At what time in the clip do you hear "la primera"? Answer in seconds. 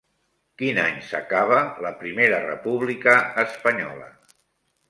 1.87-2.39